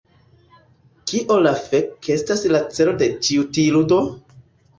Kio 1.11 1.37
la 1.47 1.51
fek 1.65 2.09
estas 2.15 2.41
la 2.55 2.63
celo 2.79 2.95
de 3.03 3.11
ĉi 3.29 3.39
tiu 3.61 3.79
ludo? 3.79 4.03